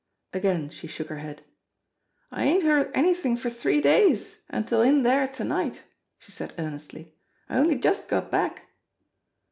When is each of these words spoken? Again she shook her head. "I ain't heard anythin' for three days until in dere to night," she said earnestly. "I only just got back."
Again 0.33 0.71
she 0.71 0.87
shook 0.87 1.09
her 1.09 1.19
head. 1.19 1.43
"I 2.31 2.43
ain't 2.43 2.63
heard 2.63 2.89
anythin' 2.95 3.37
for 3.37 3.51
three 3.51 3.79
days 3.79 4.43
until 4.49 4.81
in 4.81 5.03
dere 5.03 5.27
to 5.27 5.43
night," 5.43 5.83
she 6.17 6.31
said 6.31 6.53
earnestly. 6.57 7.13
"I 7.47 7.59
only 7.59 7.75
just 7.75 8.09
got 8.09 8.31
back." 8.31 8.63